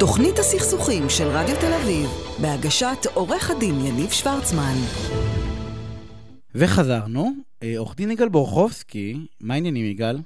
[0.00, 2.08] תוכנית הסכסוכים של רדיו תל אביב,
[2.42, 4.76] בהגשת עורך הדין יניב שוורצמן.
[6.54, 7.30] וחזרנו,
[7.62, 10.16] אה, עורך דין יגאל בורחובסקי, מה העניינים יגאל?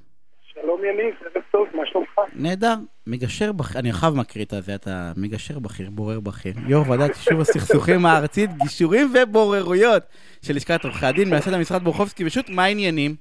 [0.53, 2.09] שלום יניב, ערב טוב, מה שלומך?
[2.35, 2.75] נהדר,
[3.07, 7.41] מגשר בכיר, אני עכשיו מקריא את זה, אתה מגשר בכיר, בורר בכיר, יו"ר ועדת יישוב
[7.41, 10.03] הסכסוכים הארצית, גישורים ובוררויות
[10.43, 13.15] של לשכת עורכי הדין, מייסד המשרד בורחובסקי, פשוט מה העניינים?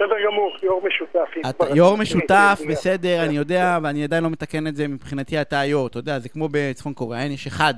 [0.00, 1.48] בסדר גמור, יו"ר משותף.
[1.50, 5.86] אתה יו"ר משותף, בסדר, אני יודע, ואני עדיין לא מתקן את זה, מבחינתי אתה היו"ר,
[5.86, 7.74] אתה יודע, זה כמו בצפון קוריאה, אין, יש אחד,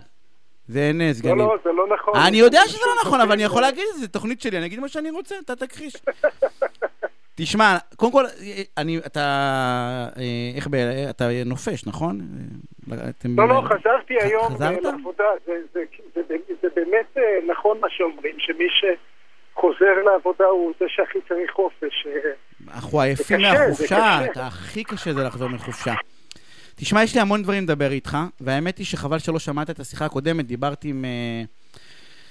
[0.69, 1.38] ואין אה, לא, סגנים.
[1.38, 2.14] לא, זה לא נכון.
[2.28, 4.80] אני יודע שזה לא נכון, אבל אני יכול להגיד את זה, תוכנית שלי, אני אגיד
[4.80, 5.92] מה שאני רוצה, אתה תכחיש.
[7.34, 8.25] תשמע, קודם כל,
[8.78, 9.20] אני, אתה,
[10.16, 10.23] אה,
[10.56, 10.75] איך ב...
[11.11, 12.20] אתה נופש, נכון?
[12.92, 14.52] אה, אתם- לא, לא, חזרתי היום?
[14.61, 15.25] לעבודה.
[15.47, 15.83] זה- זה-
[16.28, 17.16] זה- זה באמת
[17.50, 18.64] נכון מה שאומרים, שמי
[19.60, 22.06] שחוזר לעבודה הוא זה שהכי צריך חופש.
[22.06, 24.24] אה, אנחנו עייפים מהחופשה.
[24.24, 25.95] אתה הכי קשה זה לחזור מחופשה.
[26.77, 30.46] תשמע, יש לי המון דברים לדבר איתך, והאמת היא שחבל שלא שמעת את השיחה הקודמת,
[30.46, 31.05] דיברתי עם...
[31.05, 31.42] אה,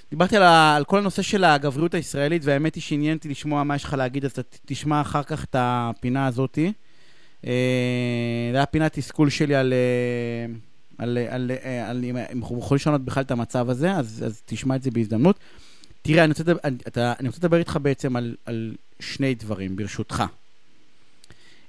[0.10, 3.76] דיברתי על, ה, על כל הנושא של הגבריות הישראלית, והאמת היא שעניין אותי לשמוע מה
[3.76, 6.74] יש לך להגיד, אז אתה תשמע אחר כך את הפינה הזאתי.
[7.46, 9.74] אה, זה היה פינת תסכול שלי על...
[9.74, 10.54] אה,
[10.98, 11.52] על, על, על,
[11.90, 14.92] על אם אם אנחנו יכולים לשנות בכלל את המצב הזה, אז, אז תשמע את זה
[14.92, 15.40] בהזדמנות.
[16.02, 16.44] תראה, אני רוצה,
[16.88, 20.24] אתה, אני רוצה לדבר איתך בעצם על, על שני דברים, ברשותך.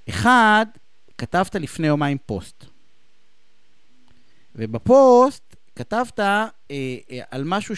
[0.09, 0.65] אחד,
[1.17, 2.65] כתבת לפני יומיים פוסט.
[4.55, 7.75] ובפוסט כתבת אה, אה, על משהו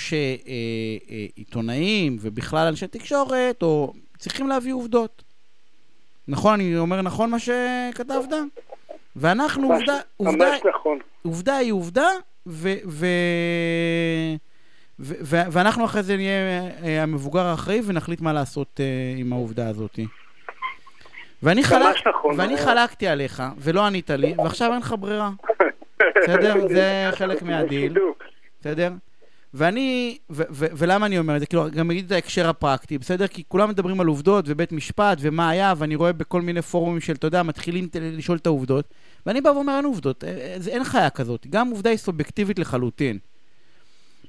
[1.38, 5.24] שעיתונאים ובכלל אנשי תקשורת או צריכים להביא עובדות.
[6.28, 6.54] נכון?
[6.54, 8.30] אני אומר נכון מה שכתבת?
[9.16, 11.00] ואנחנו, ממש- עובדה, עובדה, ממש נכון.
[11.22, 12.08] עובדה היא עובדה,
[12.48, 12.74] ו...
[12.88, 13.06] ו...
[15.26, 18.86] ואנחנו אחרי זה נהיה אה, המבוגר האחראי ונחליט מה לעשות אה,
[19.18, 20.00] עם העובדה הזאת.
[21.44, 22.40] ואני, חלק, נכון.
[22.40, 25.30] ואני חלקתי עליך, ולא ענית לי, ועכשיו אין לך ברירה,
[26.24, 26.68] בסדר?
[26.68, 27.94] זה חלק מהדיל.
[28.62, 28.92] בסדר?
[29.54, 31.46] ואני, ו- ו- ולמה אני אומר את זה?
[31.46, 33.28] כאילו, גם אגיד את ההקשר הפרקטי, בסדר?
[33.28, 37.14] כי כולם מדברים על עובדות ובית משפט ומה היה, ואני רואה בכל מיני פורומים של,
[37.14, 38.85] אתה יודע, מתחילים לשאול את העובדות,
[39.25, 41.47] ואני בא ואומר, אין עובדות, אה, אין חיה כזאת.
[41.50, 43.18] גם עובדה היא סובייקטיבית לחלוטין.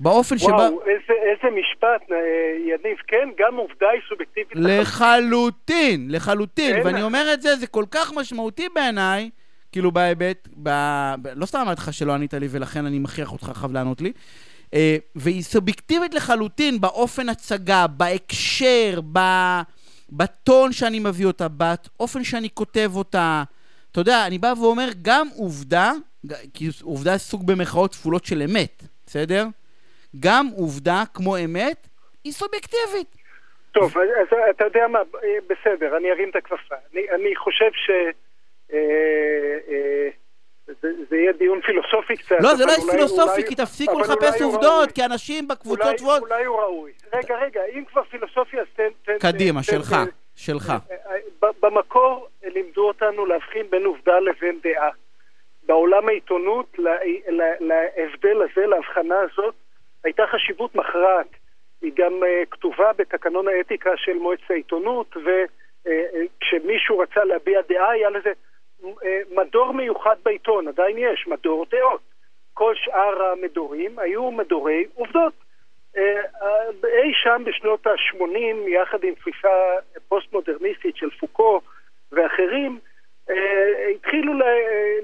[0.01, 0.53] באופן שבה...
[0.53, 2.17] וואו, איזה, איזה משפט, אה,
[2.61, 2.97] יניב.
[3.07, 4.53] כן, גם עובדה היא סובייקטיבית.
[4.55, 6.77] לחלוטין, לחלוטין.
[6.85, 9.31] ואני אומר את זה, זה כל כך משמעותי בעיניי,
[9.73, 10.71] כאילו בהיבט, ב...
[11.23, 11.29] ב...
[11.35, 14.13] לא סתם אמרתי לך שלא ענית לי ולכן אני מכריח אותך עכשיו לענות לי.
[14.75, 19.19] אה, והיא סובייקטיבית לחלוטין באופן הצגה, בהקשר, ב...
[20.13, 23.43] בטון שאני מביא אותה, באופן שאני כותב אותה.
[23.93, 25.93] אתה יודע, אני בא ואומר, גם עובדה,
[26.55, 29.47] כי עובדה זה סוג במרכאות כפולות של אמת, בסדר?
[30.21, 31.89] גם עובדה, כמו אמת,
[32.25, 33.17] היא סובייקטיבית.
[33.73, 36.75] טוב, אז אתה יודע מה, אה, בסדר, אני ארים את הכפפה.
[36.93, 37.91] אני, אני חושב ש...
[38.73, 38.79] אה,
[39.69, 40.09] אה,
[40.67, 42.37] זה, זה יהיה דיון פילוסופי קצת.
[42.41, 44.93] לא, זה לא אולי- פילוסופי, אולי- כי תפסיקו לחפש עובדות.
[44.93, 46.19] כי אנשים בקבוצות אולי.
[46.21, 46.93] אולי הוא ראוי.
[47.15, 48.89] רגע, רגע, אם כבר פילוסופיה, אז תן...
[49.05, 50.73] תן קדימה, תן- שלך, תן- שלך.
[51.63, 54.91] במקור לימדו אותנו להבחין בין עובדה לבין דעה.
[55.67, 56.99] בעולם העיתונות, לה-
[57.29, 59.55] לה- להבדל הזה, להבחנה הזאת,
[60.05, 61.27] הייתה חשיבות מכרעת.
[61.83, 68.33] היא גם אה, כתובה בתקנון האתיקה של מועצת העיתונות, וכשמישהו רצה להביע דעה, היה לזה
[68.85, 72.01] אה, מדור מיוחד בעיתון, עדיין יש, מדור דעות.
[72.55, 75.33] כל שאר המדורים היו מדורי עובדות.
[75.97, 79.49] אה, אה, אי שם בשנות ה-80, יחד עם תפיסה
[80.09, 81.61] פוסט-מודרניסטית של פוקו
[82.13, 82.79] ואחרים,
[83.31, 84.45] אה, התחילו ל-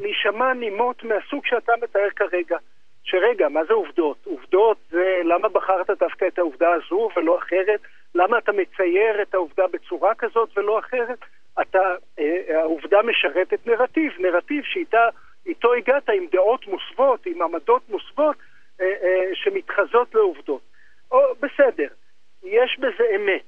[0.00, 2.56] להישמע נימות מהסוג שאתה מתאר כרגע.
[3.04, 4.16] שרגע, מה זה עובדות?
[4.24, 7.80] עובדות זה למה בחרת דווקא את העובדה הזו ולא אחרת?
[8.14, 11.18] למה אתה מצייר את העובדה בצורה כזאת ולא אחרת?
[11.60, 15.08] אתה, אה, העובדה משרתת נרטיב, נרטיב שאיתה
[15.46, 18.36] איתו הגעת עם דעות מוסוות, עם עמדות מוסוות
[18.80, 20.62] אה, אה, שמתחזות לעובדות.
[21.10, 21.88] או, בסדר,
[22.42, 23.46] יש בזה אמת,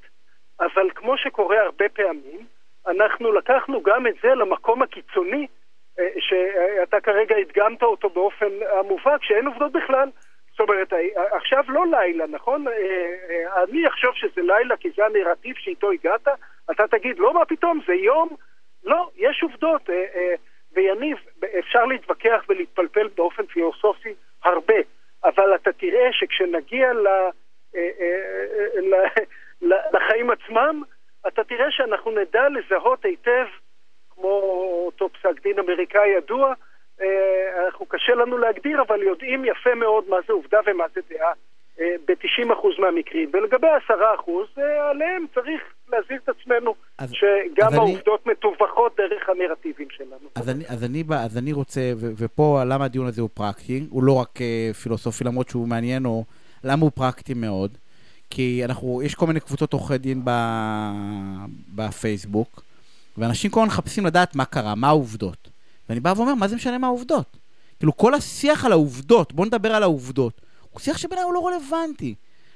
[0.61, 2.47] אבל כמו שקורה הרבה פעמים,
[2.87, 5.47] אנחנו לקחנו גם את זה למקום הקיצוני
[6.19, 10.09] שאתה כרגע הדגמת אותו באופן המובהק, שאין עובדות בכלל.
[10.53, 12.69] זאת אומרת, אה, עכשיו לא לילה, נכון?
[12.69, 12.73] אה,
[13.31, 16.29] אה, אני אחשוב שזה לילה כי זה הנרטיב שאיתו הגעת,
[16.71, 18.29] אתה תגיד, לא, מה פתאום, זה יום?
[18.85, 19.91] לא, יש עובדות.
[20.75, 21.19] ויניב,
[21.59, 24.15] אפשר להתווכח ולהתפלפל באופן פילוסופי
[24.45, 24.75] הרבה,
[25.25, 27.09] אבל אתה תראה שכשנגיע ל,
[29.93, 30.83] לחיים עצמם,
[31.27, 33.47] אתה תראה שאנחנו נדע לזהות היטב,
[34.11, 34.29] כמו
[34.87, 36.55] אותו פסק דין אמריקאי ידוע,
[37.67, 41.33] אנחנו קשה לנו להגדיר, אבל יודעים יפה מאוד מה זה עובדה ומה זה דעה
[41.81, 43.31] אה, ב-90% מהמקרים.
[43.33, 43.91] ולגבי 10%,
[44.59, 45.61] אה, עליהם צריך
[45.93, 50.29] להזהיר את עצמנו אז- שגם אז אני- העובדות מתווכות דרך הנרטיבים שלנו.
[50.35, 54.03] אז אני, אז אני, אז אני רוצה, ו, ופה למה הדיון הזה הוא פרקטי, הוא
[54.03, 56.25] לא רק אה, פילוסופי למרות שהוא מעניין, או
[56.65, 57.79] למה הוא פרקטי מאוד?
[58.31, 60.31] כי אנחנו, יש כל מיני קבוצות עורכי דין ב,
[61.75, 62.63] בפייסבוק,
[63.19, 65.52] ואנשים כל הזמן מחפשים לדעת מה קרה, מה העובדות.
[65.89, 67.37] ואני בא ואומר, מה זה משנה מה העובדות?
[67.79, 70.41] כאילו, כל השיח על העובדות, בואו נדבר על העובדות,
[70.71, 72.15] הוא שיח שבעיניי הוא לא רלוונטי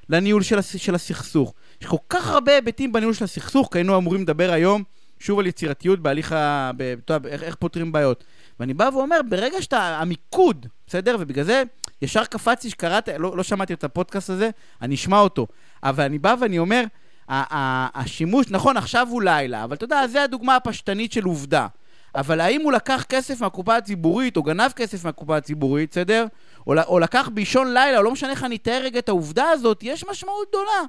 [0.08, 1.54] לניהול של, הס, של הסכסוך.
[1.80, 4.82] יש כל כך הרבה היבטים בניהול של הסכסוך, כי היינו אמורים לדבר היום
[5.18, 6.70] שוב על יצירתיות בהליך ה...
[6.76, 8.24] ב, יודע, איך, איך פותרים בעיות.
[8.60, 11.16] ואני בא ואומר, ברגע שאתה, המיקוד, בסדר?
[11.20, 11.62] ובגלל זה
[12.02, 14.50] ישר קפצתי שקראת, לא, לא שמעתי את הפודקאסט הזה,
[14.82, 15.46] אני אשמע אותו.
[15.82, 16.84] אבל אני בא ואני אומר,
[17.28, 21.66] השימוש, נכון, עכשיו הוא לילה, אבל אתה יודע, זו הדוגמה הפשטנית של עובדה.
[22.16, 26.26] אבל האם הוא לקח כסף מהקופה הציבורית, או גנב כסף מהקופה הציבורית, בסדר?
[26.66, 29.82] או, או לקח באישון לילה, או לא משנה איך אני אתאר רגע את העובדה הזאת,
[29.82, 30.82] יש משמעות גדולה.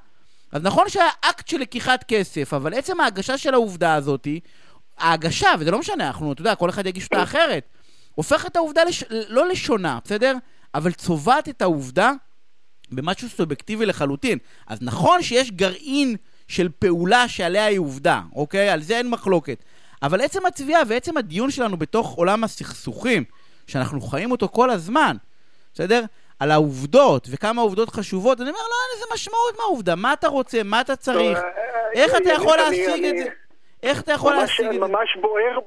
[0.52, 4.28] אז נכון שהיה אקט של לקיחת כסף, אבל עצם ההגשה של העובדה הזאת,
[4.98, 7.68] ההגשה, וזה לא משנה, אנחנו, אתה יודע, כל אחד יגיש אותה אחרת,
[8.14, 9.04] הופך את העובדה לש...
[9.10, 10.36] לא לשונה, בסדר?
[10.74, 12.12] אבל צובעת את העובדה
[12.90, 14.38] במשהו סובייקטיבי לחלוטין.
[14.66, 16.16] אז נכון שיש גרעין
[16.48, 18.70] של פעולה שעליה היא עובדה, אוקיי?
[18.70, 19.64] על זה אין מחלוקת.
[20.02, 23.24] אבל עצם התביעה ועצם הדיון שלנו בתוך עולם הסכסוכים,
[23.66, 25.16] שאנחנו חיים אותו כל הזמן,
[25.74, 26.02] בסדר?
[26.40, 30.62] על העובדות, וכמה העובדות חשובות, אני אומר, לא, אין לזה משמעות מהעובדה, מה אתה רוצה,
[30.64, 31.38] מה אתה צריך,
[31.94, 33.24] איך אתה יכול אני- להשיג את זה?
[33.82, 34.78] איך אתה יכול להשיג את זה?
[34.78, 35.58] ממש בוער,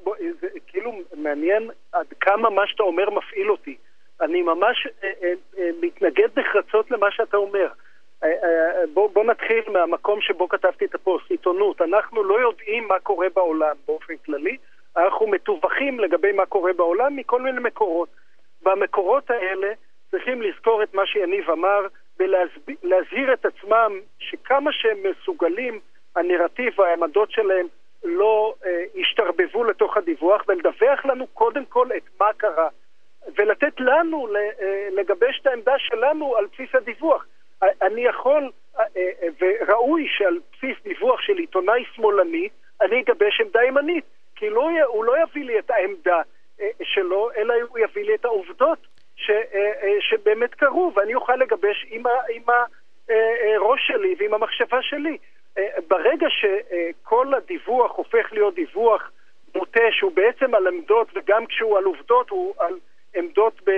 [0.42, 3.76] זה כאילו מעניין עד כמה מה שאתה אומר מפעיל אותי.
[4.22, 7.68] אני ממש אה, אה, אה, מתנגד נחרצות למה שאתה אומר.
[8.24, 11.82] אה, אה, בוא, בוא נתחיל מהמקום שבו כתבתי את הפוסט, עיתונות.
[11.82, 14.58] אנחנו לא יודעים מה קורה בעולם באופן כללי,
[14.98, 18.10] אנחנו מתווכים לגבי מה קורה בעולם מכל מיני מקורות.
[18.62, 19.74] במקורות האלה
[20.12, 21.88] צריכים לזכור את מה שיניב אמר
[22.20, 25.80] ולהזהיר את עצמם שכמה שהם מסוגלים,
[26.16, 27.68] הנרטיב והעמדות שלהם
[28.04, 32.68] לא אה, ישתרבבו לתוך הדיווח ולדווח לנו קודם כל את מה קרה
[33.38, 37.26] ולתת לנו אה, לגבש את העמדה שלנו על בסיס הדיווח.
[37.82, 42.50] אני יכול, אה, אה, וראוי שעל בסיס דיווח של עיתונאי שמאלני,
[42.82, 44.06] אני אגבש עמדה ימנית,
[44.36, 46.22] כי לא, הוא לא יביא לי את העמדה
[46.62, 48.80] אה, שלו, אלא הוא יביא לי את העובדות
[49.16, 49.32] ש,
[50.00, 52.44] שבאמת קרו, ואני אוכל לגבש עם, ה, עם
[53.56, 55.18] הראש שלי ועם המחשבה שלי.
[55.88, 59.12] ברגע שכל הדיווח הופך להיות דיווח
[59.56, 62.74] מוטה שהוא בעצם על עמדות, וגם כשהוא על עובדות הוא על
[63.16, 63.74] עמדות אה,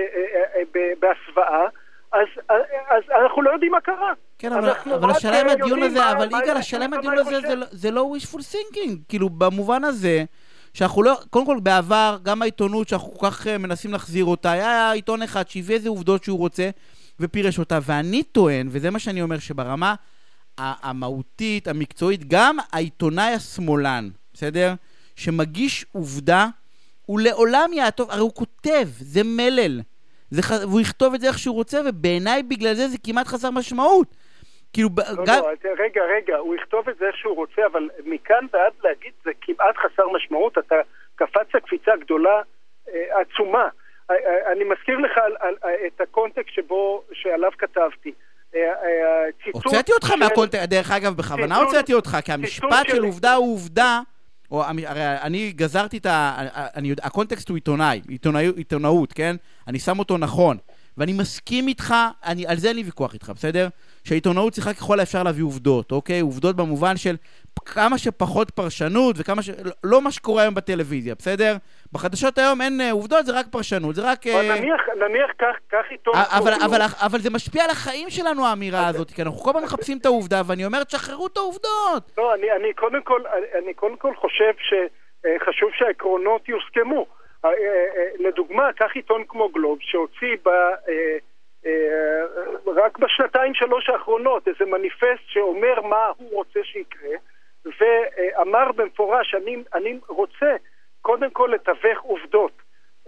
[0.54, 0.62] אה,
[0.98, 1.66] בהסוואה,
[2.14, 2.56] אז, אה,
[2.96, 4.12] אז אנחנו לא יודעים מה קרה.
[4.38, 7.18] כן, אבל, אבל השאלה אם אה, הדיון הזה, מה- אבל יגאל, השאלה אם מה הדיון
[7.18, 7.30] הזה.
[7.48, 10.24] זה זה לא wishful thinking, כאילו, במובן הזה,
[10.74, 14.92] שאנחנו לא, קודם כל בעבר, גם העיתונות שאנחנו כל כך אה, מנסים להחזיר אותה, היה
[14.92, 16.70] עיתון אחד שהביא איזה עובדות שהוא רוצה
[17.20, 19.94] ופירש אותה, ואני טוען, וזה מה שאני אומר, שברמה
[20.58, 24.74] המהותית, המקצועית, גם העיתונאי השמאלן, בסדר?
[25.16, 26.46] שמגיש עובדה,
[27.06, 29.80] הוא לעולם יעטוף, הרי הוא כותב, זה מלל.
[30.34, 30.50] זה ח...
[30.68, 34.08] והוא יכתוב את זה איך שהוא רוצה, ובעיניי בגלל זה זה כמעט חסר משמעות.
[34.72, 35.38] כאילו, לא, גם...
[35.42, 35.48] לא,
[35.78, 39.76] רגע, רגע, הוא יכתוב את זה איך שהוא רוצה, אבל מכאן ועד להגיד זה כמעט
[39.76, 40.74] חסר משמעות, אתה
[41.14, 42.42] קפצת קפיצה גדולה
[42.88, 43.68] אה, עצומה.
[44.10, 48.12] אה, אה, אני מזכיר לך על, על, על, את הקונטקסט שבו, שעליו כתבתי.
[48.54, 53.04] אה, אה, ציטוט הוצאתי אותך של- מהקונטקסט, דרך אגב, בכוונה הוצאתי אותך, כי המשפט של-
[53.04, 54.00] עובדה הוא עובדה,
[54.54, 56.34] או הרי אני גזרתי את ה...
[56.76, 59.36] אני, יודע- הקונטקסט הוא עיתונאי, עיתונאי, עיתונאות, כן?
[59.68, 60.56] אני שם אותו נכון.
[60.98, 63.68] ואני מסכים איתך, אני, על זה אין לי ויכוח איתך, בסדר?
[64.04, 66.20] שהעיתונאות צריכה ככל האפשר להביא עובדות, אוקיי?
[66.20, 67.16] עובדות במובן של
[67.60, 69.50] כמה שפחות פרשנות וכמה ש...
[69.84, 71.56] לא- מה שקורה היום בטלוויזיה, בסדר?
[71.92, 74.26] בחדשות היום אין אה, עובדות, זה רק פרשנות, זה רק...
[74.26, 75.30] אה, נניח, נניח
[75.70, 76.14] כך עיתון...
[76.14, 76.78] אבל, אבל.
[77.06, 80.42] אבל זה משפיע על החיים שלנו, האמירה הזאת, כי אנחנו כל פעם מחפשים את העובדה,
[80.46, 82.12] ואני אומר, תשחררו את העובדות.
[82.18, 83.20] לא, אני, אני, קודם כל,
[83.64, 87.06] אני קודם כל חושב שחשוב שהעקרונות יוסכמו.
[87.44, 90.48] אה, אה, אה, לדוגמה, קח עיתון כמו גלוב, שהוציא ב,
[92.66, 97.16] רק בשנתיים שלוש האחרונות איזה מניפסט שאומר מה הוא רוצה שיקרה,
[97.80, 100.56] ואמר במפורש, אני, אני רוצה
[101.02, 102.52] קודם כל לתווך עובדות.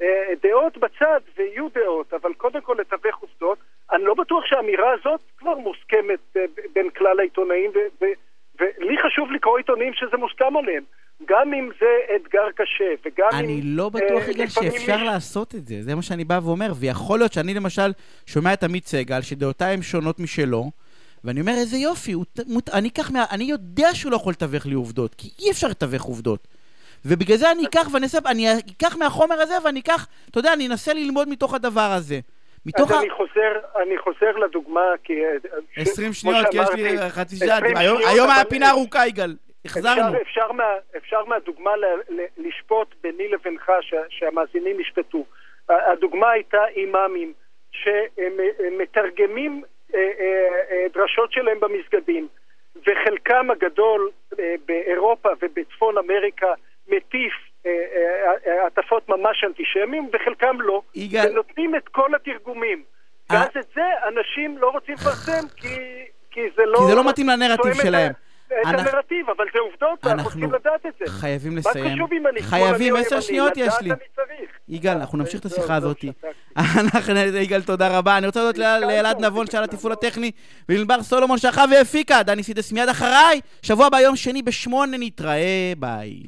[0.02, 0.06] אה,
[0.42, 3.58] דעות בצד, ויהיו דעות, אבל קודם כל לתווך עובדות.
[3.92, 6.44] אני לא בטוח שהאמירה הזאת כבר מוסכמת אה,
[6.75, 7.70] בין כלל העיתונאים,
[8.60, 10.82] ולי חשוב לקרוא עיתונים שזה מוסכם עליהם.
[11.28, 11.86] גם אם זה
[12.16, 13.38] אתגר קשה, וגם אם...
[13.38, 15.75] אני לא בטוח, אה, יגאל, לפעמים שאפשר יש- לעשות את זה.
[15.82, 16.72] זה מה שאני בא ואומר.
[16.80, 17.90] ויכול להיות שאני למשל
[18.26, 20.70] שומע את עמית סגל, שדעותיי הן שונות משלו,
[21.25, 24.66] ואני אומר, איזה יופי, הוא, מות, אני, אקח מה, אני יודע שהוא לא יכול לתווך
[24.66, 26.49] לי עובדות, כי אי אפשר לתווך עובדות.
[27.04, 28.46] ובגלל זה אני אקח ואני אעשה, אני
[28.76, 32.20] אקח מהחומר הזה ואני אקח, אתה יודע, אני אנסה ללמוד מתוך הדבר הזה.
[32.66, 33.00] מתוך אז ה...
[33.00, 35.12] אני חוזר, אני חוזר לדוגמה, כי...
[35.25, 37.56] אה, ש- 20 כמו שניות, כי יש לי שאמרתי, חצי שעה.
[37.56, 39.37] 20 היום היום היה פינה ארוכה, יגאל.
[39.64, 40.00] החזרנו.
[40.00, 40.64] אפשר, אפשר, מה,
[40.96, 45.25] אפשר מהדוגמה ל, ל, לשפוט ביני לבינך, ש, שהמאזינים ישפטו.
[45.68, 47.32] הדוגמה הייתה אימאמים
[47.73, 49.75] שמתרגמים אה, אה, אה,
[50.95, 52.28] דרשות שלהם במסגדים,
[52.76, 54.11] וחלקם הגדול
[54.66, 56.52] באירופה ובצפון אמריקה
[56.88, 57.33] מטיף
[58.66, 60.83] הטפות ממש אנטישמיים, וחלקם לא.
[60.95, 61.31] יגאל...
[61.31, 62.83] ונותנים את כל התרגומים.
[63.31, 65.76] ואז את זה אנשים לא רוצים לפרסם, כי,
[66.31, 66.78] כי זה לא...
[66.78, 68.12] כי זה לא מתאים לנרטיב שלהם.
[68.47, 71.11] את הנרטיב, אבל זה עובדות, אנחנו צריכים לדעת את זה.
[71.11, 71.85] חייבים לסיים.
[71.85, 73.91] מה חשוב אם אני חייבים, עשר שניות יש לי.
[74.69, 76.05] יגאל, אנחנו נמשיך את השיחה הזאת.
[77.43, 78.19] יגאל, תודה רבה.
[78.19, 80.31] אני רוצה להודות לאלעד נבון שעל התפעול הטכני,
[80.69, 82.23] ולנבר סולומון שערכה והפיקה.
[82.23, 83.41] דני סידס מיד אחריי.
[83.62, 86.23] שבוע הבא יום שני בשמונה נתראה, ביי.